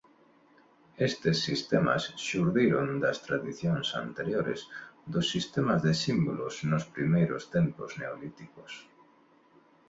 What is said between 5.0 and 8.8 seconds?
dos sistemas de símbolos nos primeiros tempos neolíticos.